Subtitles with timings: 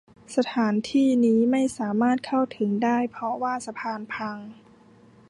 [0.35, 4.37] สถานที่นี้ไม่สามารถเข้าถึงได้เพราะว่าสะพานพัง